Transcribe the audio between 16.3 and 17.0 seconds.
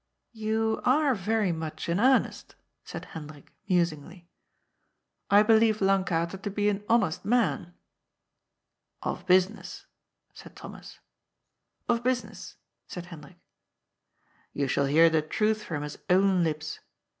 lips.